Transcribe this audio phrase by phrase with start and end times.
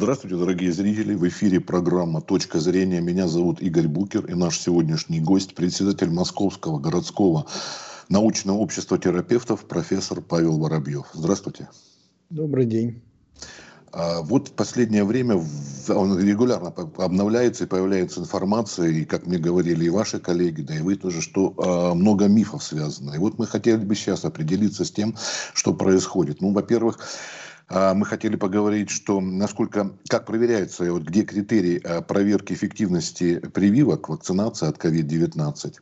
[0.00, 1.14] Здравствуйте, дорогие зрители.
[1.14, 3.02] В эфире программа «Точка зрения».
[3.02, 4.24] Меня зовут Игорь Букер.
[4.24, 7.44] И наш сегодняшний гость– председатель Московского городского
[8.08, 11.04] научного общества терапевтов профессор Павел Воробьев.
[11.12, 11.68] Здравствуйте.
[12.30, 13.02] Добрый день.
[13.92, 15.38] А, вот в последнее время
[15.88, 20.80] он регулярно обновляется и появляется информация, и как мне говорили и ваши коллеги, да и
[20.80, 23.12] вы тоже, что а, много мифов связано.
[23.12, 25.14] И вот мы хотели бы сейчас определиться с тем,
[25.52, 26.40] что происходит.
[26.40, 27.00] Ну, во-первых,
[27.70, 34.76] мы хотели поговорить, что насколько, как проверяется, вот где критерии проверки эффективности прививок, вакцинации от
[34.76, 35.74] COVID-19.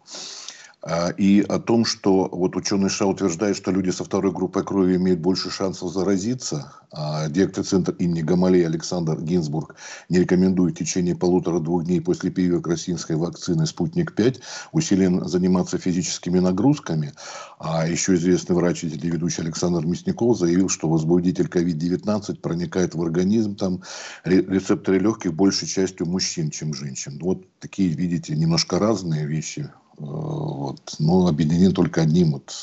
[0.80, 4.94] А, и о том, что вот ученый США утверждает, что люди со второй группой крови
[4.94, 9.74] имеют больше шансов заразиться, а директор центра имени Гамалея Александр Гинзбург
[10.08, 17.12] не рекомендует в течение полутора-двух дней после прививок российской вакцины «Спутник-5» усиленно заниматься физическими нагрузками.
[17.58, 23.56] А еще известный врач и телеведущий Александр Мясников заявил, что возбудитель COVID-19 проникает в организм,
[23.56, 23.82] там
[24.22, 27.18] рецепторы легких большей частью мужчин, чем женщин.
[27.20, 29.68] Вот такие, видите, немножко разные вещи
[29.98, 30.94] вот.
[30.98, 32.54] Но объединен только одним вот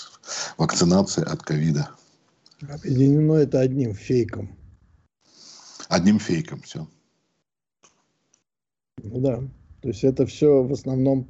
[0.57, 1.89] вакцинация от ковида.
[2.61, 4.55] Объединено это одним фейком.
[5.89, 6.87] Одним фейком все.
[9.03, 9.43] Ну да.
[9.81, 11.27] То есть это все в основном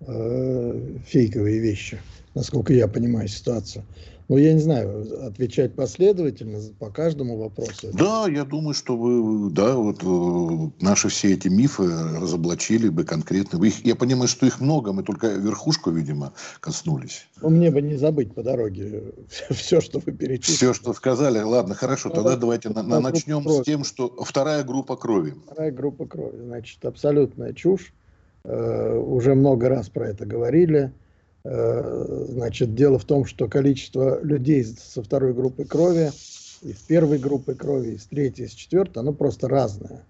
[0.00, 2.00] э, фейковые вещи,
[2.34, 3.84] насколько я понимаю ситуацию.
[4.32, 7.90] Ну, я не знаю, отвечать последовательно по каждому вопросу.
[7.92, 11.82] Да, я думаю, что вы, да, вот э, наши все эти мифы
[12.18, 13.58] разоблачили бы конкретно.
[13.58, 17.28] Вы их, я понимаю, что их много, мы только верхушку, видимо, коснулись.
[17.42, 19.12] Ну, мне бы не забыть по дороге
[19.50, 20.56] все, что вы перечислили.
[20.56, 21.40] Все, что сказали.
[21.40, 25.34] Ладно, хорошо, ну, тогда давайте на, на, начнем с тем, что вторая группа крови.
[25.44, 27.92] Вторая группа крови, значит, абсолютная чушь.
[28.44, 30.90] Э, уже много раз про это говорили
[31.44, 36.10] значит, дело в том, что количество людей со второй группы крови,
[36.62, 40.04] и в первой группы крови, и с третьей, и с четвертой, оно просто разное,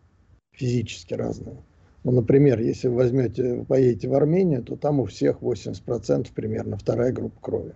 [0.53, 1.57] физически разное.
[2.05, 7.13] Ну, например, если вы возьмете, поедете в Армению, то там у всех 80% примерно вторая
[7.13, 7.75] группа крови.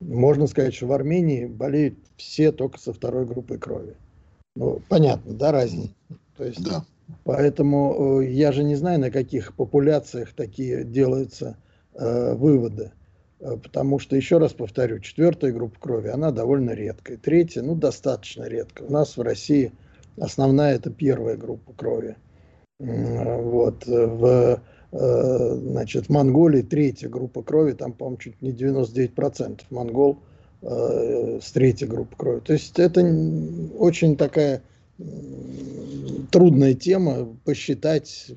[0.00, 3.94] Можно сказать, что в Армении болеют все только со второй группой крови.
[4.54, 5.94] Ну, понятно, да, разница?
[6.36, 6.84] То есть, да.
[7.24, 11.56] Поэтому э, я же не знаю, на каких популяциях такие делаются
[11.94, 12.92] э, выводы.
[13.40, 17.16] Э, потому что, еще раз повторю, четвертая группа крови, она довольно редкая.
[17.16, 18.82] Третья, ну, достаточно редко.
[18.82, 19.72] У нас в России
[20.18, 22.16] основная это первая группа крови.
[22.78, 23.86] Вот.
[23.86, 24.60] В,
[24.92, 30.18] э, значит, в Монголии третья группа крови, там, по-моему, чуть не 99% монгол
[30.62, 32.40] с третьей группы крови.
[32.40, 33.02] То есть это
[33.78, 34.62] очень такая
[36.30, 38.30] трудная тема посчитать,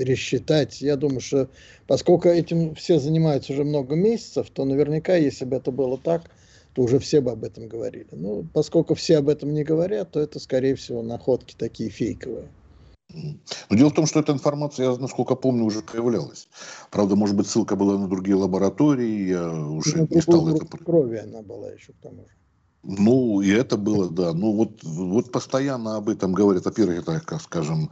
[0.00, 0.80] пересчитать.
[0.80, 1.50] Я думаю, что
[1.86, 6.30] поскольку этим все занимаются уже много месяцев, то наверняка, если бы это было так,
[6.72, 8.08] то уже все бы об этом говорили.
[8.12, 12.48] Ну, поскольку все об этом не говорят, то это, скорее всего, находки такие фейковые.
[13.12, 16.48] Но дело в том, что эта информация, я, насколько помню, уже появлялась.
[16.90, 20.64] Правда, может быть, ссылка была на другие лаборатории, я уже ну, не стал это...
[20.78, 22.34] Крови она была еще к тому же.
[22.82, 24.32] Ну, и это было, да.
[24.32, 26.64] Ну, вот, вот постоянно об этом говорят.
[26.64, 27.90] Во-первых, это, как скажем,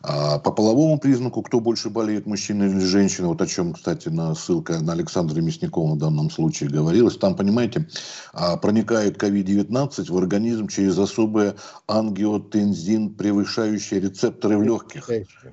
[0.00, 3.28] а, по половому признаку, кто больше болеет, мужчина или женщина.
[3.28, 7.18] Вот о чем, кстати, на ссылка на Александра Мясникова в данном случае говорилось.
[7.18, 7.86] Там, понимаете,
[8.32, 15.10] а, проникает COVID-19 в организм через особые ангиотензин, превышающие рецепторы в легких.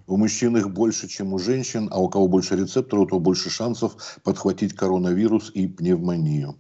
[0.08, 3.50] У мужчин их больше, чем у женщин, а у кого больше рецепторов, у того больше
[3.50, 6.56] шансов подхватить коронавирус и пневмонию.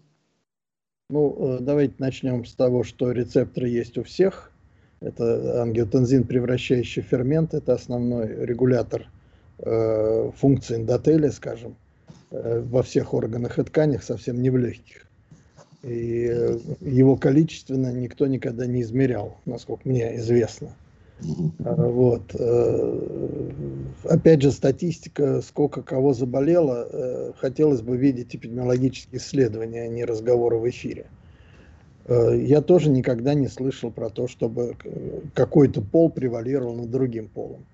[1.10, 4.52] Ну, э, давайте начнем с того, что рецепторы есть у всех.
[5.00, 9.08] Это ангиотензин, превращающий фермент, это основной регулятор
[9.60, 11.78] э, функции эндотелия, скажем,
[12.32, 15.08] э, во всех органах и тканях, совсем не в легких.
[15.84, 20.72] И э, его количественно никто никогда не измерял, насколько мне известно.
[20.72, 20.87] А,
[21.20, 22.36] вот.
[22.38, 23.00] Э,
[24.04, 30.58] опять же, статистика, сколько кого заболело, э, хотелось бы видеть эпидемиологические исследования, а не разговоры
[30.58, 31.08] в эфире.
[32.06, 34.76] Э, я тоже никогда не слышал про то, чтобы
[35.34, 37.66] какой-то пол превалировал над другим полом.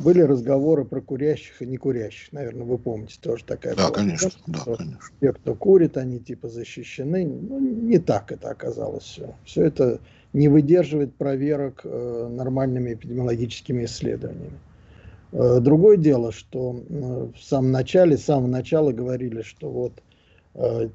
[0.00, 3.74] Были разговоры про курящих и не курящих, наверное, вы помните, тоже такая.
[3.74, 3.96] Да, была.
[3.96, 4.98] конечно, да, конечно.
[5.20, 7.26] Те, кто курит, они типа защищены.
[7.26, 9.34] Ну, не так это оказалось все.
[9.44, 10.00] Все это
[10.32, 14.58] не выдерживает проверок э, нормальными эпидемиологическими исследованиями.
[15.32, 19.92] Э, другое дело, что э, в самом начале, с самого начала говорили, что вот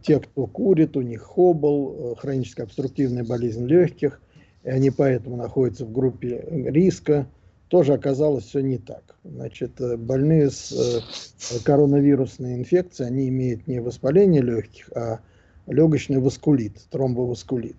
[0.01, 4.19] те, кто курит, у них хобл, хроническая обструктивная болезнь легких,
[4.65, 7.25] и они поэтому находятся в группе риска,
[7.67, 9.15] тоже оказалось все не так.
[9.23, 15.19] Значит, больные с коронавирусной инфекцией, они имеют не воспаление легких, а
[15.67, 17.77] легочный воскулит, тромбоваскулит.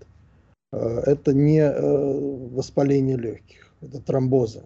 [0.72, 3.72] Э, это не э, воспаление легких.
[3.80, 4.64] это тромбоза.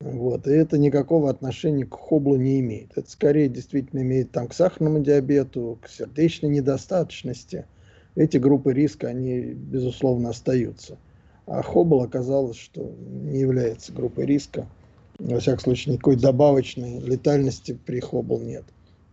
[0.00, 0.46] Вот.
[0.46, 2.96] И это никакого отношения к хоблу не имеет.
[2.96, 7.66] Это скорее действительно имеет там, к сахарному диабету, к сердечной недостаточности.
[8.14, 10.98] Эти группы риска, они, безусловно, остаются.
[11.50, 14.68] А хобл оказалось, что не является группой риска.
[15.18, 18.64] Во всяком случае, никакой добавочной летальности при хобл нет.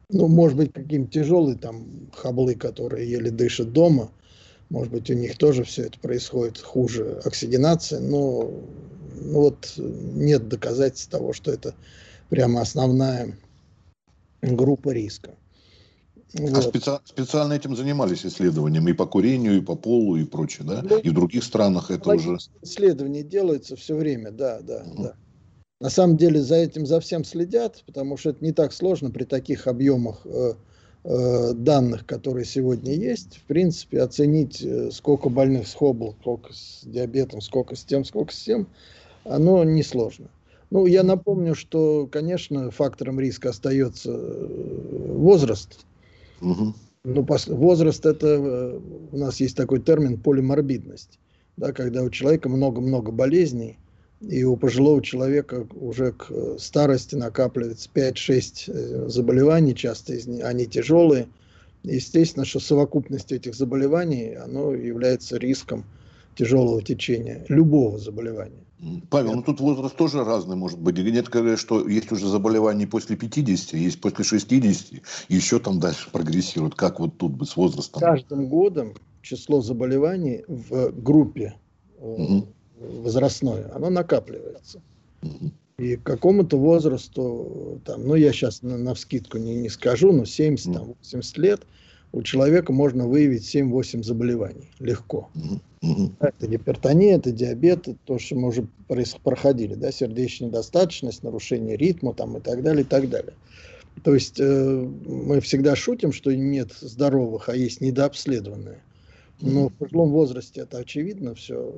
[0.09, 4.11] Ну, может быть, какие-нибудь тяжелые там хаблы, которые еле дышат дома,
[4.69, 8.51] может быть, у них тоже все это происходит хуже оксигенации, но
[9.15, 11.73] ну, вот нет доказательств того, что это
[12.29, 13.37] прямо основная
[14.41, 15.31] группа риска.
[16.33, 16.63] А вот.
[16.63, 16.99] Специ...
[17.05, 20.81] специально этим занимались исследованием и по курению, и по полу, и прочее, да?
[20.83, 22.37] Ну, и в других странах это уже...
[22.61, 25.03] Исследования делаются все время, да, да, угу.
[25.03, 25.13] да.
[25.81, 29.23] На самом деле за этим за всем следят, потому что это не так сложно при
[29.23, 30.53] таких объемах э,
[31.03, 33.37] э, данных, которые сегодня есть.
[33.37, 38.33] В принципе, оценить, э, сколько больных с хобл, сколько с диабетом, сколько с тем, сколько
[38.33, 38.67] с тем,
[39.25, 40.29] оно несложно.
[40.71, 45.85] Ну, я напомню, что, конечно, фактором риска остается э, возраст.
[47.03, 48.79] Ну, возраст это э,
[49.11, 51.19] у нас есть такой термин полиморбидность,
[51.55, 53.77] да, когда у человека много-много болезней,
[54.21, 60.65] и у пожилого человека уже к э, старости накапливается 5-6 заболеваний, часто из них, они
[60.65, 61.27] тяжелые.
[61.83, 65.85] Естественно, что совокупность этих заболеваний, оно является риском
[66.35, 68.65] тяжелого течения любого заболевания.
[69.09, 70.97] Павел, ну тут возраст тоже разный может быть.
[70.97, 71.27] Нет,
[71.57, 76.75] что есть уже заболевания после 50, есть после 60, и еще там дальше прогрессируют.
[76.75, 78.01] Как вот тут бы с возрастом?
[78.01, 81.55] Каждым годом число заболеваний в группе
[81.99, 82.47] угу.
[82.77, 84.81] возрастной, оно накапливается.
[85.23, 85.51] Угу.
[85.79, 90.25] И к какому-то возрасту, там, ну я сейчас на, на вскидку не, не скажу, но
[90.25, 91.61] 70, там, 80 лет–
[92.15, 95.29] у человека можно выявить 7-8 заболеваний легко.
[96.19, 98.65] Это гипертония, это диабет, это то, что мы уже
[99.21, 103.33] проходили, да, сердечная недостаточность, нарушение ритма там, и так далее, и так далее.
[104.03, 108.79] То есть э, мы всегда шутим, что нет здоровых, а есть недообследованные.
[109.41, 111.75] Но в пожилом возрасте это очевидно все.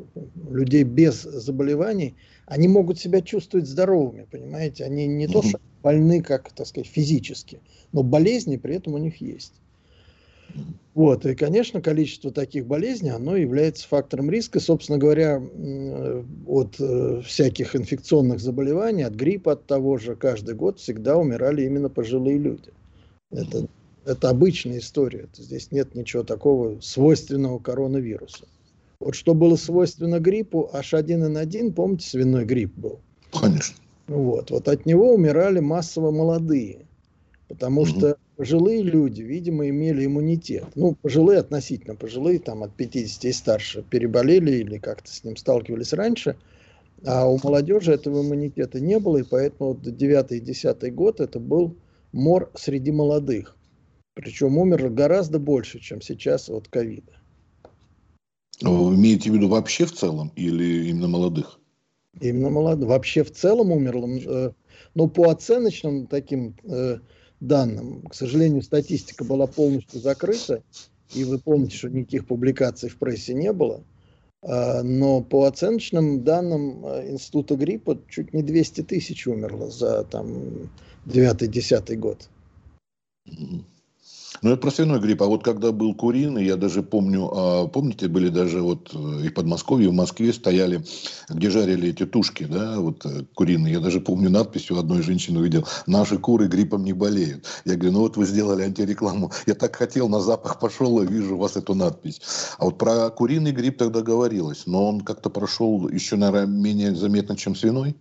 [0.51, 2.13] Людей без заболеваний,
[2.45, 4.86] они могут себя чувствовать здоровыми, понимаете?
[4.86, 7.60] Они не то, что больны, как, так сказать, физически,
[7.92, 9.54] но болезни при этом у них есть.
[10.98, 15.40] Вот, и, конечно, количество таких болезней, оно является фактором риска, собственно говоря,
[16.48, 21.90] от э, всяких инфекционных заболеваний, от гриппа, от того же, каждый год всегда умирали именно
[21.90, 22.72] пожилые люди.
[23.30, 23.68] Это,
[24.06, 28.48] это обычная история, здесь нет ничего такого свойственного коронавирусу.
[29.00, 33.00] Вот что было свойственно гриппу, H1N1, помните, свиной грипп был?
[33.32, 33.78] Конечно.
[34.08, 36.88] Вот, вот от него умирали массово молодые,
[37.48, 37.90] потому угу.
[37.90, 40.66] что пожилые люди, видимо, имели иммунитет.
[40.75, 45.94] Ну, пожилые относительно, пожилые, там от 50 и старше, переболели или как-то с ним сталкивались
[45.94, 46.38] раньше,
[47.06, 51.39] а у молодежи этого иммунитета не было, и поэтому вот 9 и 10 год это
[51.39, 51.75] был
[52.12, 53.56] мор среди молодых.
[54.13, 57.13] Причем умерло гораздо больше, чем сейчас от ковида.
[58.62, 61.60] Вы имеете в виду вообще в целом или именно молодых?
[62.19, 62.89] Именно молодых.
[62.89, 64.07] Вообще в целом умерло.
[64.07, 64.51] Э,
[64.95, 66.98] но по оценочным таким э,
[67.39, 68.01] данным.
[68.04, 70.63] К сожалению, статистика была полностью закрыта,
[71.13, 73.84] и вы помните, что никаких публикаций в прессе не было.
[74.42, 80.70] А, но по оценочным данным а, Института гриппа чуть не 200 тысяч умерло за там
[81.06, 82.29] 9-10 год.
[84.41, 85.22] Ну, это про свиной грипп.
[85.22, 89.29] А вот когда был куриный, я даже помню, а, помните, были даже вот э, и
[89.29, 90.84] в Подмосковье, и в Москве стояли,
[91.29, 93.74] где жарили эти тушки, да, вот э, куриные.
[93.74, 97.46] Я даже помню надпись у одной женщины увидел, наши куры гриппом не болеют.
[97.65, 99.32] Я говорю, ну вот вы сделали антирекламу.
[99.46, 102.22] Я так хотел, на запах пошел и вижу у вас эту надпись.
[102.58, 107.36] А вот про куриный грипп тогда говорилось, но он как-то прошел еще, наверное, менее заметно,
[107.36, 107.96] чем свиной.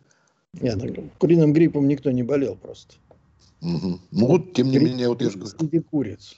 [0.61, 0.78] Нет,
[1.19, 2.95] куриным гриппом никто не болел просто.
[3.61, 4.01] Угу.
[4.11, 5.57] Ну вот, тем не менее, вот я же говорю.
[5.59, 6.37] Среди куриц.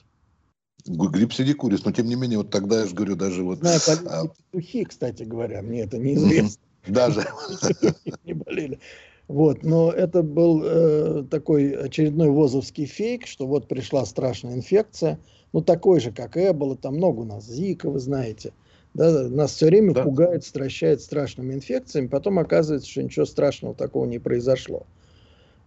[0.85, 3.59] Гриб среди куриц, но тем не менее, вот тогда я же говорю, даже вот...
[3.59, 4.27] Знаю, а...
[4.27, 6.61] петухи, кстати говоря, мне это неизвестно.
[6.87, 7.27] Даже.
[8.23, 8.79] Не болели.
[9.27, 15.19] Вот, но это был э, такой очередной возовский фейк, что вот пришла страшная инфекция,
[15.53, 18.53] ну такой же, как Эбола, там много у нас, Зика, вы знаете.
[18.95, 20.03] Да, нас все время да.
[20.03, 24.87] пугают, стращают страшными инфекциями, потом оказывается, что ничего страшного такого не произошло.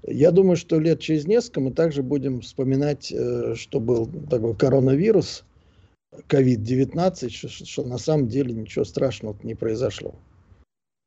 [0.04, 5.44] Я думаю, что лет через несколько мы также будем вспоминать, э, что был такой коронавирус,
[6.28, 10.14] COVID-19, что, что на самом деле ничего страшного не произошло.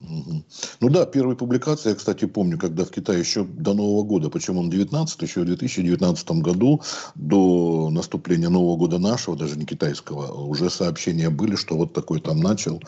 [0.01, 4.59] Ну да, первые публикации, я, кстати, помню, когда в Китае еще до Нового года, почему
[4.59, 6.81] он 19, еще в 2019 году,
[7.15, 12.41] до наступления Нового года нашего, даже не китайского, уже сообщения были, что вот такой там
[12.41, 12.81] начал.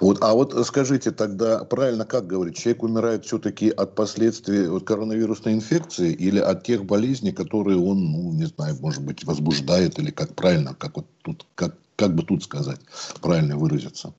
[0.00, 5.54] Вот, а вот скажите тогда, правильно как говорить, человек умирает все-таки от последствий вот, коронавирусной
[5.54, 10.34] инфекции или от тех болезней, которые он, ну, не знаю, может быть, возбуждает, или как
[10.36, 12.80] правильно, как вот тут, как, как бы тут сказать,
[13.20, 14.14] правильно выразиться?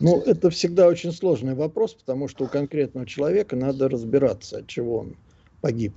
[0.00, 4.98] Ну, это всегда очень сложный вопрос, потому что у конкретного человека надо разбираться, от чего
[4.98, 5.16] он
[5.60, 5.94] погиб.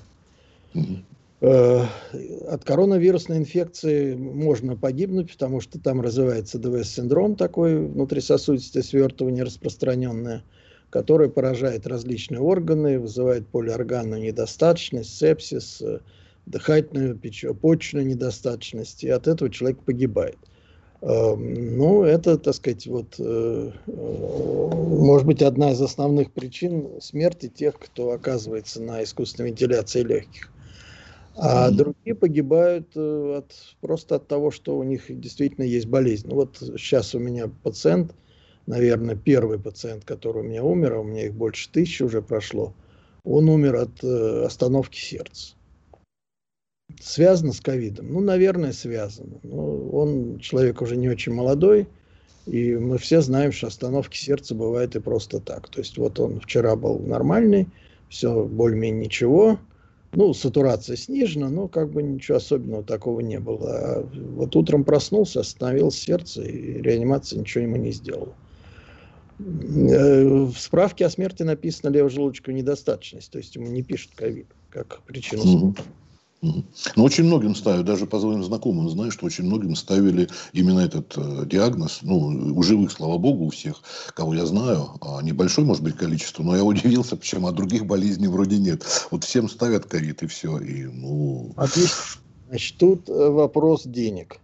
[1.42, 1.86] Э,
[2.50, 10.44] от коронавирусной инфекции можно погибнуть, потому что там развивается ДВС-синдром такой, внутрисосудистое свертывание распространенное,
[10.92, 16.00] которое поражает различные органы, вызывает полиорганную недостаточность, сепсис, э,
[16.46, 17.20] дыхательную,
[17.60, 20.38] почечную недостаточность, и от этого человек погибает.
[21.02, 27.50] Эм, ну, это, так сказать, вот, э, э, может быть, одна из основных причин смерти
[27.50, 30.54] тех, кто оказывается на искусственной вентиляции легких.
[31.36, 36.28] А другие погибают э, от, просто от того, что у них действительно есть болезнь.
[36.28, 38.16] Ну, вот сейчас у меня пациент,
[38.68, 42.76] наверное, первый пациент, который у меня умер, а у меня их больше тысячи уже прошло,
[43.24, 45.56] он умер от остановки сердца.
[47.02, 48.14] Связано с ковидом?
[48.14, 49.40] Ну, наверное, связано.
[49.44, 51.88] Но он человек уже не очень молодой,
[52.46, 55.70] и мы все знаем, что остановки сердца бывают и просто так.
[55.70, 57.68] То есть вот он вчера был нормальный,
[58.10, 59.58] все более-менее ничего,
[60.14, 63.72] ну, сатурация снижена, но как бы ничего особенного такого не было.
[63.72, 68.34] А вот утром проснулся, остановил сердце, и реанимация ничего ему не сделала.
[69.40, 75.02] Э, в справке о смерти написано левожелудочковая недостаточность, то есть ему не пишут ковид как
[75.04, 75.84] причину смерти.
[76.42, 81.14] Ну, очень многим ставят, даже по своим знакомым знаю, что очень многим ставили именно этот
[81.16, 82.00] э, диагноз.
[82.02, 82.18] Ну,
[82.56, 83.82] у живых, слава богу, у всех,
[84.16, 88.28] кого я знаю, а небольшое, может быть, количество, но я удивился, почему, а других болезней
[88.28, 88.84] вроде нет.
[89.12, 90.58] Вот всем ставят ковид и все.
[90.58, 91.54] И, ну...
[91.58, 91.96] Отлично.
[92.50, 94.40] Значит, тут э, вопрос денег.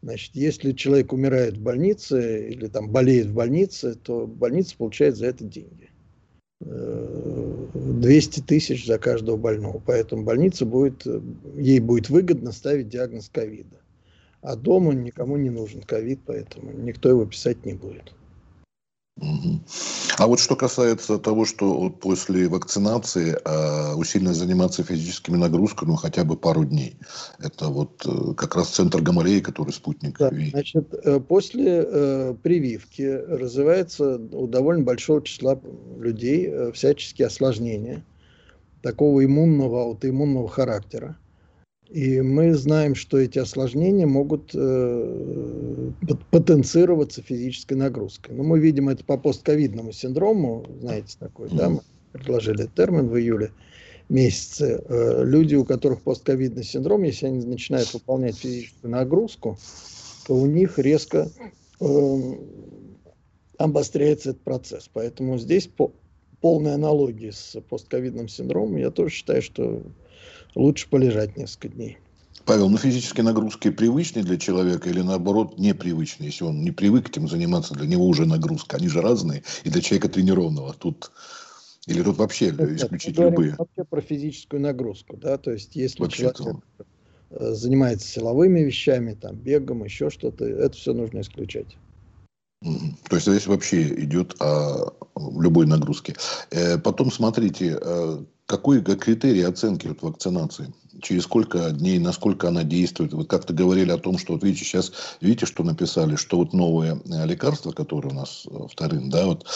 [0.00, 5.26] Значит, если человек умирает в больнице или там болеет в больнице, то больница получает за
[5.26, 5.90] это деньги.
[6.64, 9.82] 200 тысяч за каждого больного.
[9.84, 11.06] Поэтому больница будет,
[11.56, 13.76] ей будет выгодно ставить диагноз ковида.
[14.40, 18.12] А дома никому не нужен ковид, поэтому никто его писать не будет.
[20.18, 25.96] А вот что касается того, что вот после вакцинации э, усиленно заниматься физическими нагрузками ну,
[25.96, 26.96] хотя бы пару дней.
[27.38, 30.18] Это вот э, как раз центр Гамалеи, который спутник.
[30.18, 35.60] Да, значит, э, после э, прививки развивается у довольно большого числа
[35.98, 38.04] людей э, всяческие осложнения
[38.82, 41.16] такого иммунного, аутоиммунного характера.
[41.94, 45.90] И мы знаем, что эти осложнения могут э,
[46.32, 48.34] потенцироваться физической нагрузкой.
[48.34, 53.52] Но мы видим это по постковидному синдрому, знаете, такой, да, мы предложили термин в июле
[54.08, 54.82] месяце.
[54.88, 59.56] Э, люди, у которых постковидный синдром, если они начинают выполнять физическую нагрузку,
[60.26, 61.30] то у них резко
[61.78, 62.20] э,
[63.56, 64.90] обостряется этот процесс.
[64.92, 65.92] Поэтому здесь по
[66.40, 69.80] полной аналогии с постковидным синдромом я тоже считаю, что
[70.54, 71.98] лучше полежать несколько дней.
[72.44, 76.28] Павел, ну физические нагрузки привычные для человека или наоборот непривычные?
[76.28, 78.76] Если он не привык этим заниматься, для него уже нагрузка.
[78.76, 80.74] Они же разные и для человека тренированного.
[80.74, 81.10] Тут
[81.86, 83.56] или тут вообще Нет, исключить любые?
[83.58, 86.62] Вообще про физическую нагрузку, да, то есть если вообще человек
[87.30, 91.76] э, занимается силовыми вещами, там, бегом, еще что-то, это все нужно исключать.
[92.62, 94.94] То есть здесь вообще идет о
[95.38, 96.14] любой нагрузке.
[96.50, 100.72] Э, потом смотрите, э, какой критерий оценки вот вакцинации?
[101.00, 103.12] Через сколько дней, насколько она действует?
[103.12, 107.00] Вы как-то говорили о том, что вот видите, сейчас видите, что написали, что вот новое
[107.04, 109.46] э, лекарство, которое у нас вторым, да, вот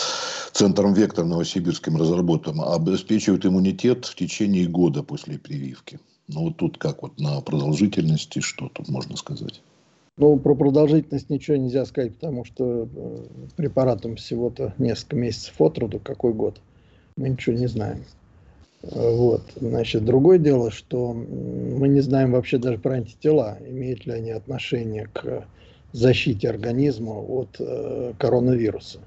[0.52, 6.00] центром Вектор новосибирским разработан, обеспечивает иммунитет в течение года после прививки.
[6.28, 9.62] Ну вот тут как вот на продолжительности, что тут можно сказать?
[10.18, 13.26] Ну, про продолжительность ничего нельзя сказать, потому что э,
[13.56, 16.60] препаратом всего-то несколько месяцев от роду, какой год,
[17.16, 18.04] мы ничего не знаем.
[18.82, 19.42] Вот.
[19.56, 25.08] Значит, другое дело, что мы не знаем вообще даже про антитела, имеют ли они отношение
[25.12, 25.46] к
[25.92, 29.00] защите организма от э, коронавируса.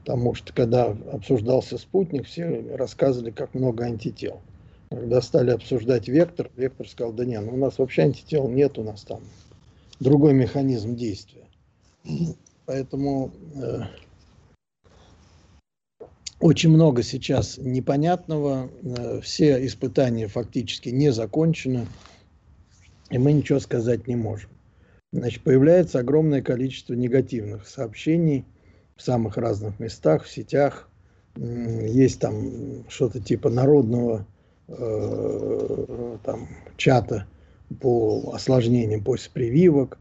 [0.00, 4.40] Потому что когда обсуждался спутник, все рассказывали, как много антител.
[4.88, 8.84] Когда стали обсуждать вектор, вектор сказал, да нет, ну у нас вообще антител нет, у
[8.84, 9.20] нас там
[9.98, 11.44] другой механизм действия.
[12.66, 13.80] Поэтому э,
[16.40, 21.86] очень много сейчас непонятного, э, все испытания фактически не закончены,
[23.10, 24.50] и мы ничего сказать не можем.
[25.12, 28.44] Значит, появляется огромное количество негативных сообщений
[28.96, 30.88] в самых разных местах, в сетях.
[31.36, 34.26] Есть там что-то типа народного
[34.68, 37.26] э, там, чата
[37.80, 39.98] по осложнениям после прививок.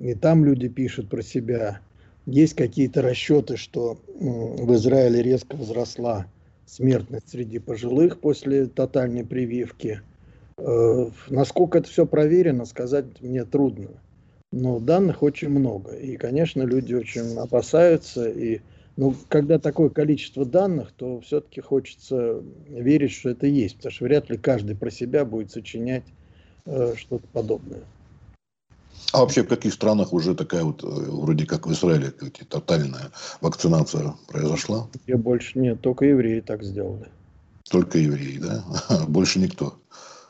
[0.00, 1.80] И там люди пишут про себя.
[2.26, 6.26] Есть какие-то расчеты, что в Израиле резко возросла
[6.66, 10.00] смертность среди пожилых после тотальной прививки.
[10.56, 13.88] Э, насколько это все проверено, сказать мне трудно.
[14.52, 15.92] Но данных очень много.
[15.92, 18.28] И, конечно, люди очень опасаются.
[18.28, 18.60] И
[18.96, 23.76] ну, когда такое количество данных, то все-таки хочется верить, что это есть.
[23.76, 26.04] Потому что вряд ли каждый про себя будет сочинять
[26.66, 27.80] э, что-то подобное.
[29.12, 32.10] А вообще в каких странах уже такая вот, э, вроде как в Израиле,
[32.48, 34.88] тотальная вакцинация произошла?
[35.04, 37.08] Где больше нет, только евреи так сделали.
[37.70, 38.64] Только евреи, да?
[39.08, 39.74] Больше никто.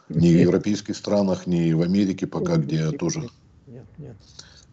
[0.08, 3.28] Ни в европейских странах, ни в Америке пока, где тоже.
[3.66, 4.16] Нет, нет.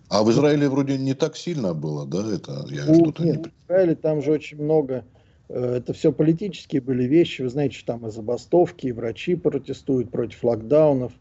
[0.09, 2.33] А в Израиле вроде не так сильно было, да?
[2.33, 3.43] Это я ну, что-то нет, не...
[3.43, 5.05] в Израиле там же очень много.
[5.49, 7.43] Э, это все политические были вещи.
[7.43, 11.13] Вы знаете, что там и забастовки, и врачи протестуют против локдаунов.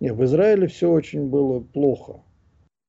[0.00, 2.20] Нет, в Израиле все очень было плохо.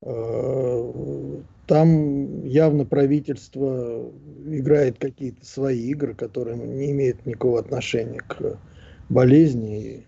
[0.01, 4.12] Э, там явно правительство
[4.48, 8.60] играет какие-то свои игры, которые не имеют никакого отношения к
[9.10, 10.06] болезни.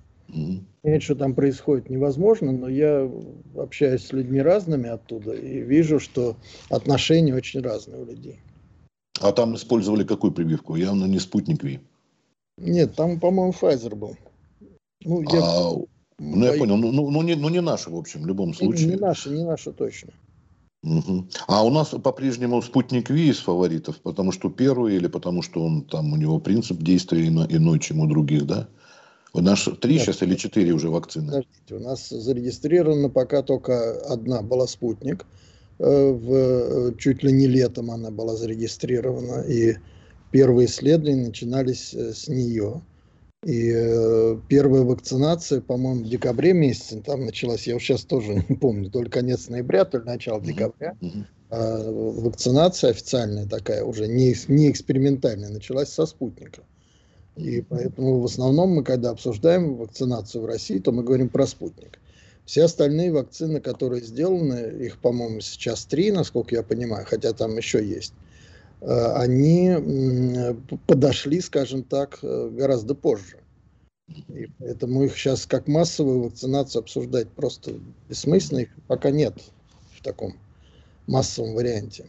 [0.81, 3.12] Понять, что там происходит, невозможно, но я
[3.58, 6.38] общаюсь с людьми разными оттуда и вижу, что
[6.70, 8.39] отношения очень разные у людей.
[9.20, 10.75] А там использовали какую прививку?
[10.75, 11.79] Явно не спутник Ви.
[12.58, 14.15] Нет, там, по-моему, Pfizer был.
[15.03, 15.41] Ну, я...
[15.43, 15.74] А
[16.21, 16.77] ну, я понял.
[16.77, 18.87] Ну, ну, ну, не, ну, не наши, в общем, в любом случае.
[18.87, 20.11] Не, наши, не наши точно.
[20.83, 21.27] Угу.
[21.47, 25.83] А у нас по-прежнему спутник Ви из фаворитов, потому что первый или потому что он
[25.83, 28.67] там у него принцип действия иной, чем у других, да?
[29.33, 31.27] У нас три сейчас или четыре уже вакцины?
[31.27, 35.25] Подождите, у нас зарегистрирована пока только одна была спутник.
[35.79, 39.77] Э, в, э, чуть ли не летом она была зарегистрирована, и
[40.31, 42.81] первые исследования начинались э, с нее.
[43.43, 48.91] И э, первая вакцинация, по-моему, в декабре месяце там началась, я сейчас тоже не помню,
[48.91, 50.95] то ли конец ноября, то ли начало декабря.
[51.50, 56.62] А вакцинация официальная такая, уже не, не экспериментальная, началась со спутника.
[57.36, 61.97] И поэтому в основном мы, когда обсуждаем вакцинацию в России, то мы говорим про спутник.
[62.45, 67.84] Все остальные вакцины, которые сделаны, их, по-моему, сейчас три, насколько я понимаю, хотя там еще
[67.84, 68.13] есть
[68.82, 69.76] они
[70.88, 73.38] подошли, скажем так, э, гораздо позже.
[74.08, 77.76] И поэтому их сейчас как массовую вакцинацию обсуждать просто
[78.10, 79.36] бессмысленно, их пока нет
[79.98, 80.34] в таком
[81.08, 82.08] массовом варианте.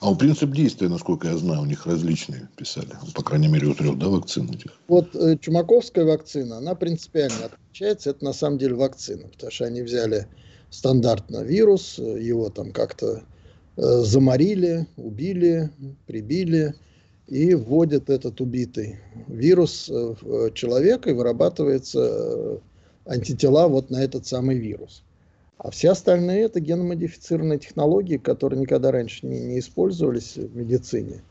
[0.00, 2.96] А у принцип действия, насколько я знаю, у них различные писали.
[3.14, 4.72] По крайней мере, у трех, да, вакцин этих?
[4.86, 8.10] Вот э, чумаковская вакцина, она принципиально отличается.
[8.10, 10.28] Это на самом деле вакцина, потому что они взяли
[10.70, 13.29] стандартно вирус, его там как-то Э,
[13.80, 15.70] заморили, убили,
[16.06, 16.74] прибили
[17.30, 22.60] и вводят этот убитый вирус э, в э, человека и вырабатывается
[23.06, 25.02] антитела вот на этот самый вирус.
[25.56, 31.22] А все остальные это геномодифицированные технологии, которые никогда раньше не, не использовались в медицине.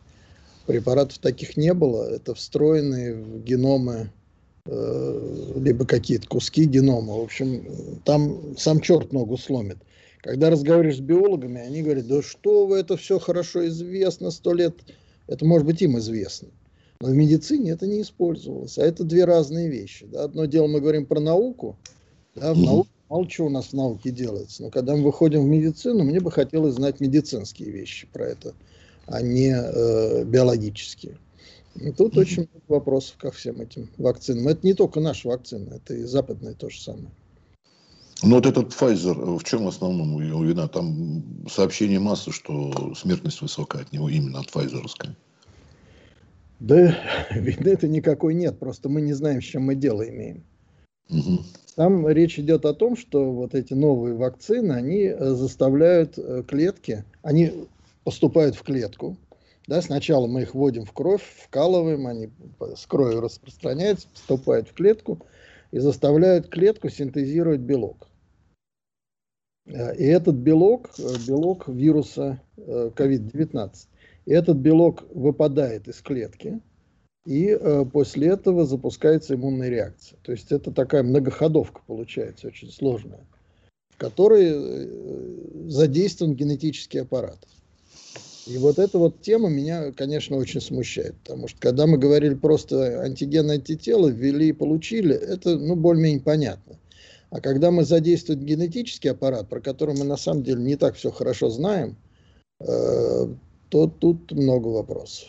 [0.66, 2.10] Препаратов таких не было.
[2.10, 4.12] Это встроенные в геномы
[4.66, 7.14] э, либо какие-то куски генома.
[7.16, 9.78] В общем, там сам черт ногу сломит.
[10.22, 14.76] Когда разговариваешь с биологами, они говорят, да что вы, это все хорошо известно, сто лет.
[15.28, 16.50] Это может быть им известно.
[17.02, 18.78] Но в медицине это не использовалось.
[18.78, 20.06] А это две разные вещи.
[20.12, 20.24] Да?
[20.24, 21.78] Одно дело мы говорим про науку.
[22.36, 22.54] Да?
[22.54, 24.64] В науке мало чего у нас в науке делается.
[24.64, 28.54] Но когда мы выходим в медицину, мне бы хотелось знать медицинские вещи про это,
[29.06, 31.18] а не э, биологические.
[31.76, 34.50] И тут очень много вопросов ко всем этим вакцинам.
[34.50, 37.10] Это не только наша вакцина, это и западная то же самое.
[38.22, 40.68] Ну вот этот Pfizer, в чем в основном его вина?
[40.68, 44.86] Там сообщение массы, что смертность высокая от него, именно от Pfizer.
[46.60, 46.98] Да,
[47.32, 50.44] вины-то никакой нет, просто мы не знаем, с чем мы дело имеем.
[51.10, 51.40] Угу.
[51.76, 57.06] Там речь идет о том, что вот эти новые вакцины, они э, заставляют э, клетки,
[57.24, 57.68] они
[58.04, 59.18] поступают в клетку,
[59.70, 62.30] да, сначала мы их вводим в кровь, вкалываем, они
[62.76, 65.20] с кровью распространяются, поступают в клетку
[65.72, 68.09] и заставляют клетку синтезировать белок.
[69.70, 73.72] Э, и этот белок, э, белок вируса COVID-19,
[74.26, 76.60] э, этот белок выпадает из клетки,
[77.26, 77.60] и
[77.92, 80.18] после этого запускается иммунная реакция.
[80.24, 83.26] То есть это такая многоходовка получается, очень сложная,
[83.90, 84.90] в которой
[85.70, 87.38] задействован генетический аппарат.
[88.48, 93.02] И вот эта вот тема меня, конечно, очень смущает, потому что когда мы говорили просто
[93.02, 96.80] антиген антитело, ввели и получили, это, ну, более-менее понятно.
[97.32, 101.12] А когда мы задействуем генетический аппарат, про который мы на самом деле не так все
[101.12, 101.96] хорошо знаем,
[102.60, 102.66] э,
[103.70, 105.28] то тут много вопросов.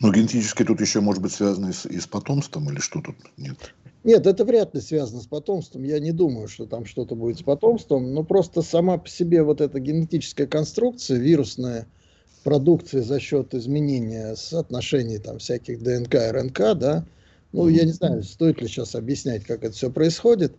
[0.00, 3.16] Но генетически тут еще может быть связано и с, и с потомством, или что тут
[3.36, 3.74] нет?
[4.02, 5.84] Нет, это вряд ли связано с потомством.
[5.84, 8.14] Я не думаю, что там что-то будет с потомством.
[8.14, 11.86] Но просто сама по себе вот эта генетическая конструкция, вирусная
[12.42, 17.04] продукция за счет изменения соотношений там всяких ДНК и РНК, да,
[17.52, 20.54] ну, я не знаю, стоит ли сейчас объяснять, как это все происходит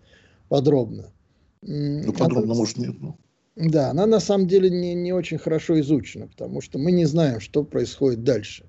[0.52, 1.14] подробно.
[1.62, 2.96] Ну, подробно, она, может, нет.
[3.00, 3.16] Но...
[3.56, 7.40] Да, она на самом деле не, не очень хорошо изучена, потому что мы не знаем,
[7.40, 8.66] что происходит дальше.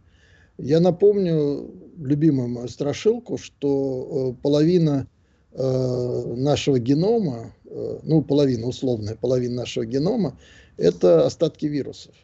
[0.59, 5.09] Я напомню любимую мою страшилку, что э, половина
[5.51, 10.39] э, нашего генома, э, ну, половина, условная половина нашего генома,
[10.77, 12.15] это остатки вирусов.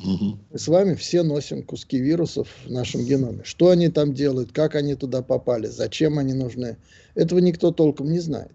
[0.00, 0.38] Угу.
[0.50, 3.40] Мы с вами все носим куски вирусов в нашем геноме.
[3.42, 6.76] Что они там делают, как они туда попали, зачем они нужны,
[7.14, 8.52] этого никто толком не знает.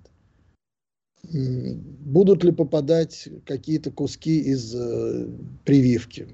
[1.24, 5.28] Будут ли попадать какие-то куски из э,
[5.66, 6.28] прививки?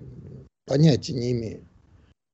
[0.65, 1.65] Понятия не имею.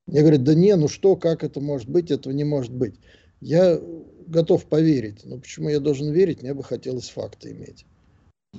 [0.07, 2.95] Мне говорят, да не, ну что, как это может быть, этого не может быть.
[3.41, 3.79] Я
[4.27, 7.85] готов поверить, но почему я должен верить, мне бы хотелось факты иметь.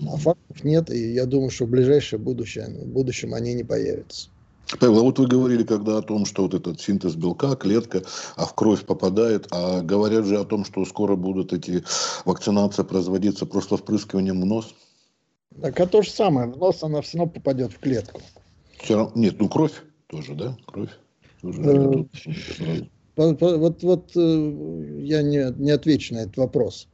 [0.06, 4.29] А фактов нет, и я думаю, что в ближайшее будущее, в будущем они не появятся.
[4.78, 8.02] Павел, а вот вы говорили когда о том, что вот этот синтез белка, клетка,
[8.36, 11.82] а в кровь попадает, а говорят же о том, что скоро будут эти
[12.24, 14.74] вакцинации производиться просто впрыскиванием в нос.
[15.60, 18.20] Так а то же самое, в нос она все равно попадет в клетку.
[18.78, 20.90] Все равно, нет, ну кровь тоже, да, кровь.
[21.42, 22.04] Тоже э,
[23.16, 26.88] вот, вот э, я не, не отвечу на этот вопрос.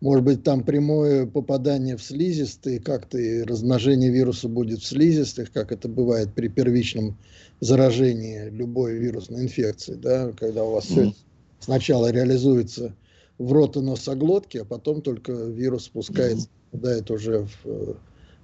[0.00, 5.72] Может быть, там прямое попадание в слизистые, как-то и размножение вируса будет в слизистых, как
[5.72, 7.18] это бывает при первичном
[7.60, 11.10] заражении любой вирусной инфекции, да, когда у вас mm-hmm.
[11.10, 11.14] все
[11.60, 12.94] сначала реализуется
[13.38, 17.96] в рот и носоглотке, а потом только вирус спускается, попадает уже в,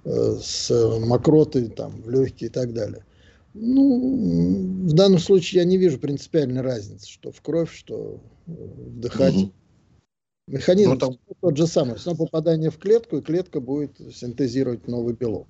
[0.03, 3.05] э, с мокроты там, в легкие и так далее.
[3.53, 9.35] Ну, в данном случае я не вижу принципиальной разницы, что в кровь, что вдыхать.
[9.35, 9.51] Mm-hmm.
[10.47, 11.17] Механизм ну, там...
[11.41, 11.95] тот же самый.
[11.95, 15.47] Все попадание в клетку, и клетка будет синтезировать новый белок.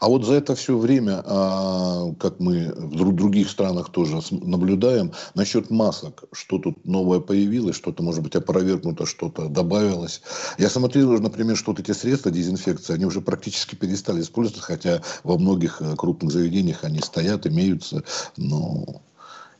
[0.00, 5.70] А вот за это все время, а, как мы в других странах тоже наблюдаем, насчет
[5.70, 10.22] масок, что тут новое появилось, что-то, может быть, опровергнуто, что-то добавилось.
[10.58, 15.38] Я смотрел, например, что вот эти средства дезинфекции, они уже практически перестали использоваться, хотя во
[15.38, 18.04] многих э, крупных заведениях они стоят, имеются,
[18.36, 19.02] но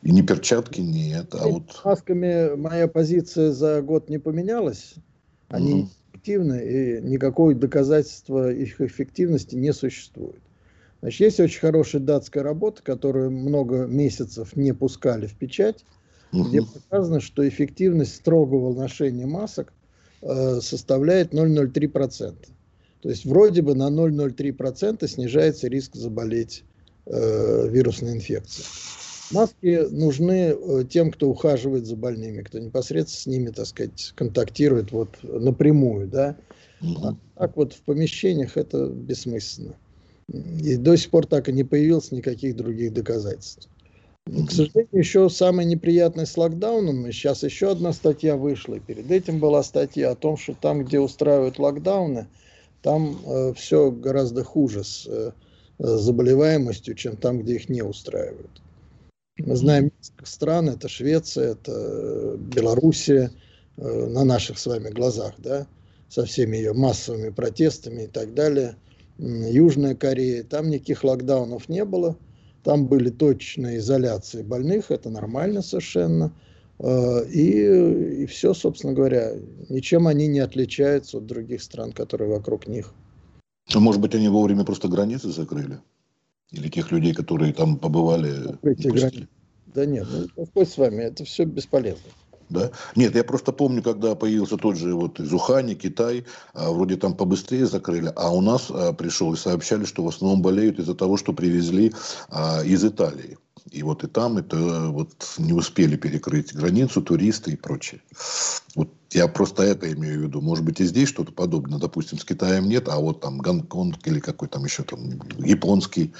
[0.04, 1.80] и не перчатки, не это, а вот...
[1.82, 4.94] Масками моя позиция за год не поменялась.
[5.48, 5.88] Они угу.
[6.12, 10.42] эффективны, и никакого доказательства их эффективности не существует.
[11.00, 15.86] Значит, есть очень хорошая датская работа, которую много месяцев не пускали в печать,
[16.32, 16.44] угу.
[16.44, 19.72] где показано, что эффективность строгого ношения масок
[20.20, 22.34] э, составляет 0,03%.
[23.00, 26.62] То есть вроде бы на 0,03% снижается риск заболеть
[27.06, 28.66] э, вирусной инфекцией.
[29.30, 34.92] Маски нужны э, тем, кто ухаживает за больными, кто непосредственно с ними, так сказать, контактирует
[34.92, 36.36] вот напрямую, да.
[37.02, 39.74] А так вот в помещениях это бессмысленно.
[40.28, 43.68] И до сих пор так и не появилось никаких других доказательств.
[44.26, 49.38] К сожалению, еще самое неприятное с локдауном, сейчас еще одна статья вышла, и перед этим
[49.38, 52.26] была статья о том, что там, где устраивают локдауны,
[52.80, 55.32] там э, все гораздо хуже с э,
[55.78, 58.62] заболеваемостью, чем там, где их не устраивают.
[59.38, 63.32] Мы знаем несколько стран, это Швеция, это э, Белоруссия,
[63.76, 65.66] э, на наших с вами глазах, да,
[66.08, 68.76] со всеми ее массовыми протестами и так далее.
[69.18, 72.16] Южная Корея, там никаких локдаунов не было,
[72.62, 76.32] там были точные изоляции больных, это нормально совершенно.
[76.78, 79.32] Э, и, и все, собственно говоря,
[79.68, 82.94] ничем они не отличаются от других стран, которые вокруг них.
[83.74, 85.80] А может быть, они вовремя просто границы закрыли?
[86.54, 88.56] Или тех людей, которые там побывали?
[89.74, 92.10] Да нет, ну, Господь с вами, это все бесполезно.
[92.48, 92.70] Да?
[92.94, 97.14] Нет, я просто помню, когда появился тот же вот из Ухани, Китай, а, вроде там
[97.14, 101.16] побыстрее закрыли, а у нас а, пришел и сообщали, что в основном болеют из-за того,
[101.16, 101.92] что привезли
[102.28, 103.38] а, из Италии.
[103.70, 108.02] И вот и там это вот не успели перекрыть границу, туристы и прочее.
[108.74, 110.40] Вот я просто это имею в виду.
[110.42, 111.78] Может быть, и здесь что-то подобное.
[111.78, 116.12] Допустим, с Китаем нет, а вот там Гонконг или какой там еще там японский.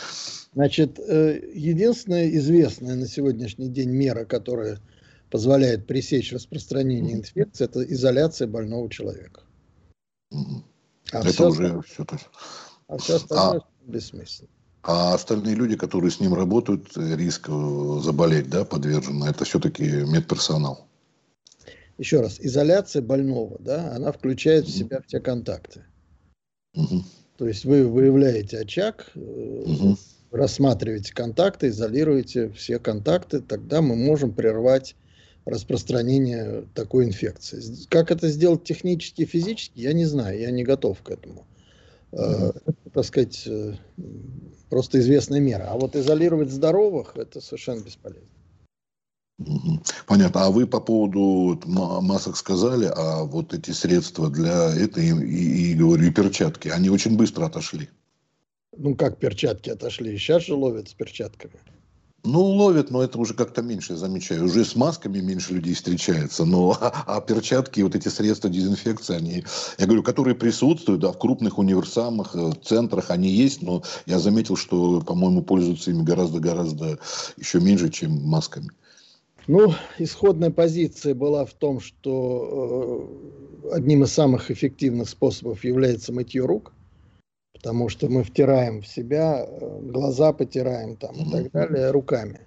[0.54, 4.80] Значит, э, единственная известная на сегодняшний день мера, которая
[5.30, 9.42] позволяет пресечь распространение инфекции, это изоляция больного человека.
[10.32, 12.16] А это все уже все то
[12.88, 14.48] А все остальное а, бессмысленно.
[14.86, 20.86] А остальные люди, которые с ним работают, риск э, заболеть, да, подвержены, это все-таки медперсонал.
[21.96, 25.84] Еще раз, изоляция больного, да, она включает в себя все контакты.
[26.74, 27.02] Угу.
[27.38, 29.96] То есть вы выявляете очаг, угу.
[30.30, 34.96] рассматриваете контакты, изолируете все контакты, тогда мы можем прервать
[35.46, 37.62] распространение такой инфекции.
[37.88, 41.46] Как это сделать технически и физически, я не знаю, я не готов к этому.
[42.12, 42.74] Mm-hmm.
[42.94, 43.74] Так сказать, э,
[44.70, 45.64] просто известная мера.
[45.68, 48.28] А вот изолировать здоровых, это совершенно бесполезно.
[50.06, 50.44] Понятно.
[50.44, 56.06] А вы по поводу масок сказали, а вот эти средства для этой, и, и говорю,
[56.06, 57.88] и перчатки, они очень быстро отошли.
[58.76, 60.16] Ну, как перчатки отошли?
[60.16, 61.54] Сейчас же ловят с перчатками.
[62.26, 64.44] Ну, ловят, но это уже как-то меньше, я замечаю.
[64.44, 69.44] Уже с масками меньше людей встречается, но а, а перчатки, вот эти средства дезинфекции, они,
[69.78, 74.56] я говорю, которые присутствуют, да, в крупных универсамах, э, центрах они есть, но я заметил,
[74.56, 76.98] что, по-моему, пользуются ими гораздо-гораздо
[77.36, 78.70] еще меньше, чем масками.
[79.46, 83.06] Ну, исходная позиция была в том, что
[83.70, 86.72] э, одним из самых эффективных способов является мытье рук–
[87.64, 92.40] потому что мы втираем в себя, э, глаза потираем там и так далее руками.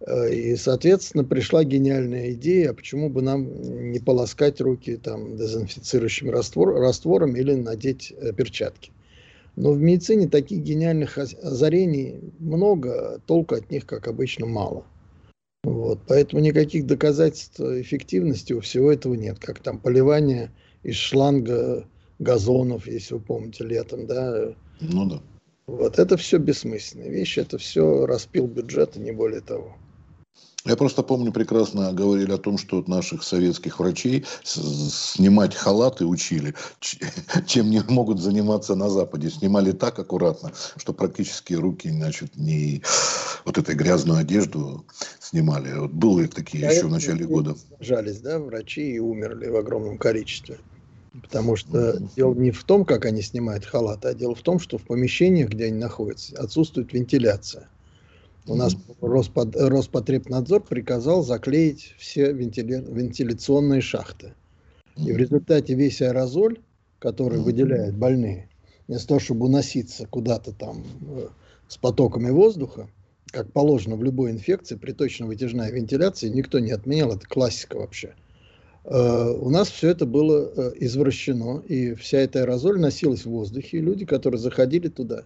[0.00, 6.30] Э, и, соответственно, пришла гениальная идея, а почему бы нам не полоскать руки там дезинфицирующим
[6.30, 8.90] раствор, раствором или надеть э, перчатки.
[9.54, 14.86] Но в медицине таких гениальных озарений много, толку от них, как обычно, мало.
[15.62, 15.98] Вот.
[16.08, 19.38] Поэтому никаких доказательств эффективности у всего этого нет.
[19.40, 20.52] Как там поливание
[20.84, 21.86] из шланга
[22.18, 24.54] газонов, если вы помните, летом, да.
[24.80, 25.20] Ну да.
[25.66, 29.76] Вот это все бессмысленные вещи, это все распил бюджета, не более того.
[30.64, 36.54] Я просто помню прекрасно говорили о том, что наших советских врачей снимать халаты учили,
[37.46, 39.30] чем не могут заниматься на Западе.
[39.30, 42.82] Снимали так аккуратно, что практически руки, значит, не
[43.44, 44.84] вот этой грязную одежду
[45.20, 45.72] снимали.
[45.72, 47.54] Вот были такие а еще в начале года.
[47.80, 50.58] Жались, да, врачи и умерли в огромном количестве.
[51.22, 54.78] Потому что дело не в том, как они снимают халаты, а дело в том, что
[54.78, 57.68] в помещениях, где они находятся, отсутствует вентиляция.
[58.46, 64.32] У нас Роспод, Роспотребнадзор приказал заклеить все вентиля, вентиляционные шахты.
[64.96, 66.58] И в результате весь аэрозоль,
[66.98, 68.48] который выделяют больные,
[68.86, 71.28] вместо того, чтобы уноситься куда-то там э,
[71.68, 72.88] с потоками воздуха,
[73.26, 78.14] как положено в любой инфекции, приточно-вытяжная вентиляция, никто не отменял, это классика вообще–
[78.90, 83.82] у нас все это было э, извращено, и вся эта аэрозоль носилась в воздухе, и
[83.82, 85.24] люди, которые заходили туда,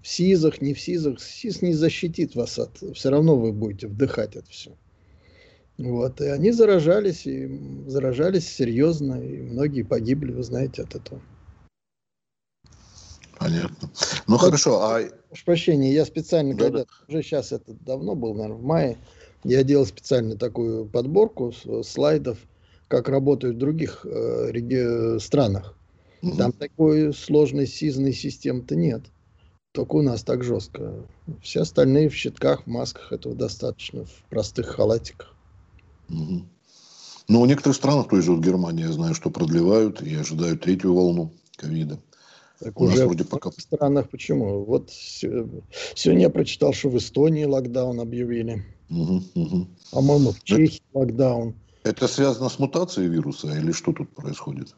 [0.00, 4.36] в СИЗах, не в СИЗах, СИЗ не защитит вас от, все равно вы будете вдыхать
[4.36, 4.70] это все.
[5.76, 11.20] Вот, и они заражались, и заражались серьезно, и многие погибли, вы знаете, от этого.
[13.38, 13.90] Понятно.
[14.26, 15.02] Ну вот, хорошо, а...
[15.28, 16.86] Прошу прощения, я специально, да, когда, да.
[17.08, 18.96] уже сейчас это давно был, наверное, в мае,
[19.44, 21.52] я делал специально такую подборку
[21.84, 22.38] слайдов,
[22.88, 25.74] как работают в других э, реги- странах.
[26.22, 26.36] Mm-hmm.
[26.36, 29.02] Там такой сложной сизной системы-то нет.
[29.72, 30.94] Только у нас так жестко.
[31.42, 35.34] Все остальные в щитках, в масках этого достаточно, в простых халатиках.
[36.08, 36.44] Mm-hmm.
[37.28, 40.94] Ну, в некоторых странах, той же в Германии, я знаю, что продлевают и ожидают третью
[40.94, 41.98] волну ковида.
[42.60, 43.50] Так у уже нас вроде в пока...
[43.50, 44.64] странах почему?
[44.64, 48.64] Вот сегодня я прочитал, что в Эстонии локдаун объявили.
[48.88, 49.66] Угу, угу.
[49.90, 51.54] По-моему, в Чехии локдаун.
[51.86, 54.74] Это связано с мутацией вируса или что тут происходит?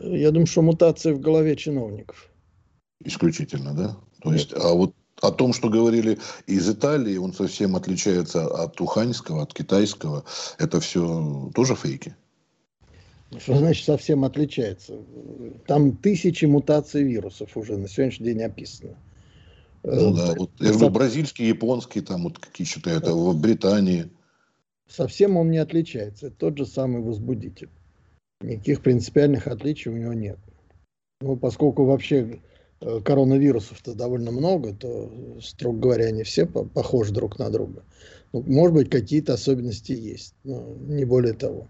[0.00, 2.30] Я думаю, что мутация в голове чиновников.
[3.04, 3.96] Исключительно, да?
[4.22, 4.38] То Нет.
[4.38, 9.52] есть, а вот о том, что говорили из Италии, он совсем отличается от уханьского, от
[9.52, 10.24] китайского.
[10.58, 12.14] Это все тоже фейки?
[13.36, 14.98] Что значит совсем отличается?
[15.66, 18.96] Там тысячи мутаций вирусов уже на сегодняшний день описано.
[19.82, 24.08] Ну да, вот, я говорю, бразильский, японский, там вот какие считают, а в Британии
[24.94, 26.28] совсем он не отличается.
[26.28, 27.70] Это тот же самый возбудитель.
[28.40, 30.38] Никаких принципиальных отличий у него нет.
[31.20, 32.40] Ну, поскольку вообще
[32.80, 37.84] э, коронавирусов-то довольно много, то, строго говоря, они все похожи друг на друга.
[38.32, 41.68] Ну, может быть, какие-то особенности есть, но не более того.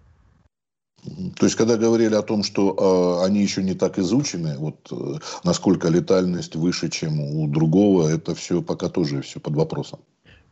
[1.36, 5.18] То есть, когда говорили о том, что э, они еще не так изучены, вот э,
[5.44, 10.00] насколько летальность выше, чем у другого, это все пока тоже все под вопросом.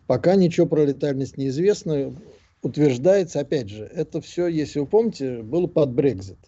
[0.06, 2.14] Пока ничего про летальность не известно
[2.62, 6.38] утверждается, опять же, это все, если вы помните, было под Брекзит.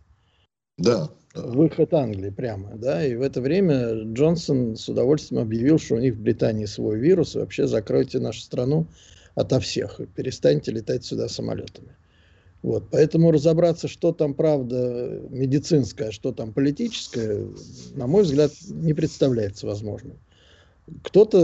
[0.79, 1.11] Да.
[1.35, 6.15] Выход Англии прямо, да, и в это время Джонсон с удовольствием объявил, что у них
[6.15, 8.87] в Британии свой вирус, и вообще закройте нашу страну
[9.35, 11.97] ото всех, и перестаньте летать сюда самолетами.
[12.63, 17.47] Вот, поэтому разобраться, что там правда медицинская, что там политическая,
[17.95, 20.19] на мой взгляд, не представляется возможным.
[21.03, 21.41] Кто-то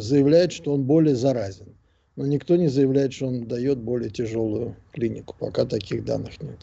[0.00, 1.77] заявляет, что он более заразен
[2.18, 5.36] но никто не заявляет, что он дает более тяжелую клинику.
[5.38, 6.58] Пока таких данных нет.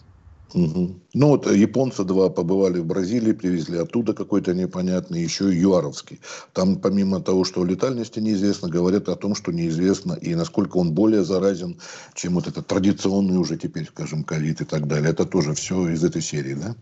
[0.53, 0.95] Угу.
[1.13, 6.19] Ну вот японцы два побывали в Бразилии, привезли оттуда какой-то непонятный, еще и юаровский.
[6.51, 11.23] Там помимо того, что летальности неизвестно, говорят о том, что неизвестно и насколько он более
[11.23, 11.79] заразен,
[12.13, 15.11] чем вот этот традиционный уже теперь, скажем, ковид и так далее.
[15.11, 16.75] Это тоже все из этой серии, да?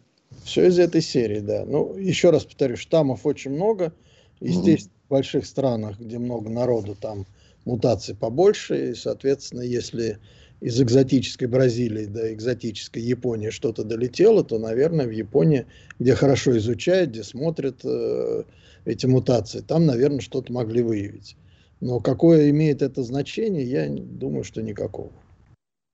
[0.46, 1.64] Все из этой серии, да.
[1.64, 3.94] Ну, еще раз повторю, штаммов очень много.
[4.40, 5.06] Естественно, угу.
[5.06, 7.28] в больших странах, где много народу, там
[7.66, 8.92] мутаций побольше.
[8.92, 10.20] И, соответственно, если
[10.62, 15.66] из экзотической Бразилии до экзотической Японии что-то долетело, то, наверное, в Японии,
[16.00, 18.44] где хорошо изучают, где смотрят э,
[18.86, 21.36] эти мутации, там, наверное, что-то могли выявить.
[21.82, 25.12] Но какое имеет это значение, я думаю, что никакого.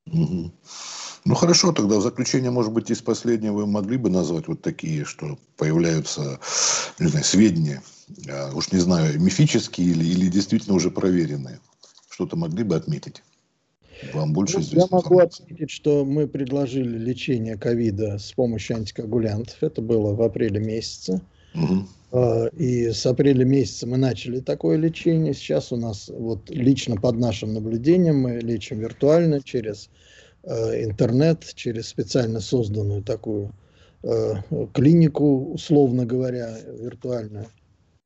[0.06, 0.52] Угу.
[1.26, 5.04] Ну хорошо, тогда в заключение, может быть, из последнего вы могли бы назвать вот такие,
[5.04, 6.40] что появляются,
[7.00, 7.82] не знаю, сведения,
[8.54, 11.60] уж не знаю, мифические или, или действительно уже проверенные.
[12.10, 13.24] Что-то могли бы отметить?
[14.14, 14.80] Вам больше ну, известно.
[14.80, 15.44] Я могу информации.
[15.44, 19.58] отметить, что мы предложили лечение ковида с помощью антикоагулянтов.
[19.62, 21.22] Это было в апреле месяце.
[21.54, 22.50] Угу.
[22.58, 25.34] И с апреля месяца мы начали такое лечение.
[25.34, 29.90] Сейчас у нас вот лично под нашим наблюдением мы лечим виртуально через
[30.44, 33.54] э, интернет, через специально созданную такую
[34.74, 37.48] клинику, условно говоря, виртуальную.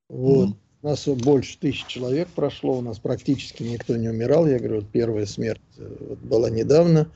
[0.10, 0.50] Вот.
[0.82, 4.48] У нас больше тысячи человек прошло, у нас практически никто не умирал.
[4.48, 7.10] Я говорю, вот первая смерть э, была недавно.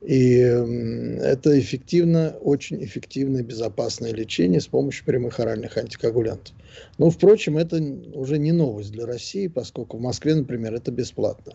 [0.00, 6.54] И это эффективно, очень эффективное, безопасное лечение с помощью прямых оральных антикоагулянтов.
[6.98, 7.80] Но, впрочем, это
[8.12, 11.54] уже не новость для России, поскольку в Москве, например, это бесплатно.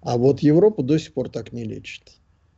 [0.00, 2.02] А вот Европу до сих пор так не лечит.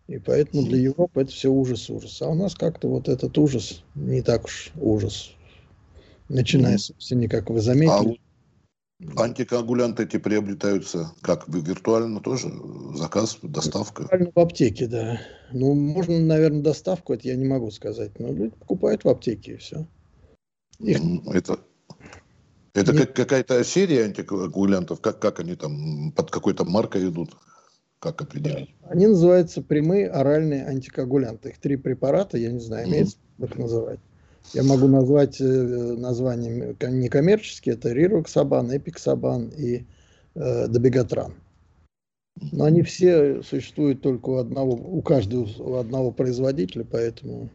[0.09, 2.21] И поэтому для Европы это все ужас-ужас.
[2.23, 5.33] А у нас как-то вот этот ужас не так уж ужас
[6.31, 8.21] начиная, собственно, как вы заметили.
[9.17, 12.53] А антикоагулянты эти приобретаются как виртуально тоже?
[12.95, 14.03] Заказ, доставка?
[14.03, 15.21] Виртуально в аптеке, да.
[15.53, 18.19] Ну, можно, наверное, доставку, это я не могу сказать.
[18.19, 19.87] Но люди покупают в аптеке и все.
[20.79, 21.01] Их...
[21.33, 21.61] Это,
[22.75, 25.01] это как, какая-то серия антикоагулянтов?
[25.01, 27.37] Как, как они там, под какой-то маркой идут?
[28.01, 28.75] Как определить?
[28.83, 28.89] Да.
[28.91, 31.51] Они называются прямые оральные антикоагулянты.
[31.51, 33.45] Их три препарата, я не знаю, имеется mm-hmm.
[33.47, 34.01] их называть.
[34.53, 37.75] Я могу назвать э, названия некоммерческие.
[37.77, 39.85] Это Рироксабан, Эпиксабан и
[40.35, 41.35] э, Добегатран.
[42.53, 47.51] Но они все существуют только у одного, у каждого у одного производителя, поэтому...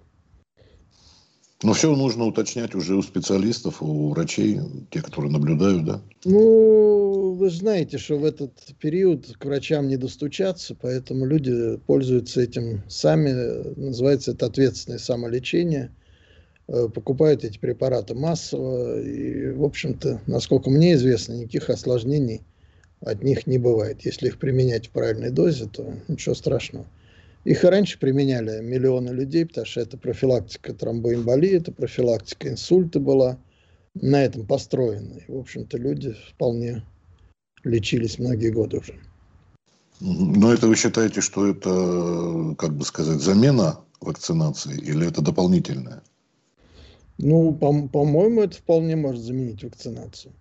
[1.63, 4.59] Но все нужно уточнять уже у специалистов, у врачей,
[4.91, 6.01] те, которые наблюдают, да?
[6.23, 12.83] Ну, вы знаете, что в этот период к врачам не достучаться, поэтому люди пользуются этим
[12.87, 13.31] сами.
[13.79, 15.91] Называется это ответственное самолечение–
[16.67, 19.01] покупают эти препараты массово.
[19.01, 22.41] И, в общем-то, насколько мне известно, никаких осложнений
[23.01, 24.01] от них не бывает.
[24.05, 26.85] Если их применять в правильной дозе, то ничего страшного.
[27.43, 33.37] Их и раньше применяли миллионы людей, потому что это профилактика тромбоэмболии, это профилактика инсульта была
[33.93, 35.19] на этом построена.
[35.27, 36.83] И, в общем-то, люди вполне
[37.63, 38.95] лечились многие годы уже.
[39.99, 46.01] Но это вы считаете, что это, как бы сказать, замена вакцинации или это дополнительное?
[47.17, 50.33] Ну, по- по-моему, это вполне может заменить вакцинацию.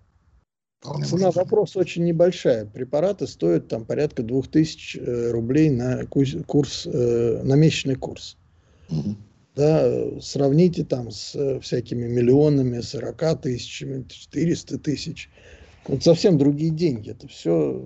[0.80, 2.66] Вполне Цена вопроса очень небольшая.
[2.66, 8.36] Препараты стоят там порядка 2000 э, рублей на курс, э, на месячный курс.
[8.90, 9.16] Угу.
[9.56, 15.30] Да, сравните там с э, всякими миллионами, 40 тысячами, 400 тысяч.
[15.86, 17.10] Вот совсем другие деньги.
[17.10, 17.82] Это все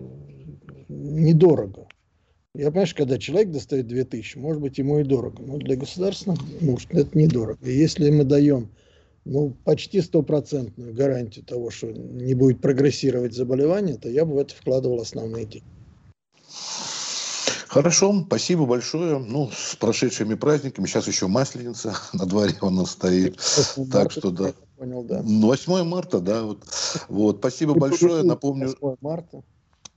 [0.88, 1.88] недорого.
[2.55, 5.43] Я понимаю, когда человек достает 2000, может быть, ему и дорого.
[5.43, 7.59] Но для государственных нужд это недорого.
[7.63, 8.69] И если мы даем
[9.25, 14.55] ну, почти стопроцентную гарантию того, что не будет прогрессировать заболевание, то я бы в это
[14.55, 15.67] вкладывал основные деньги.
[17.69, 19.19] Хорошо, спасибо большое.
[19.19, 20.87] Ну, с прошедшими праздниками.
[20.87, 23.39] Сейчас еще Масленица на дворе у нас стоит.
[23.93, 24.55] Так что да.
[24.79, 25.21] Понял, да.
[25.23, 26.45] 8 марта, да.
[26.45, 26.65] Вот,
[27.09, 27.37] вот.
[27.39, 28.23] Спасибо большое.
[28.23, 28.75] Напомню.
[28.81, 29.43] 8 марта.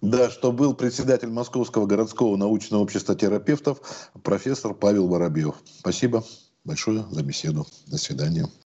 [0.01, 5.55] Да, что был председатель Московского городского научного общества терапевтов профессор Павел Воробьев.
[5.79, 6.23] Спасибо
[6.63, 7.67] большое за беседу.
[7.85, 8.51] До свидания.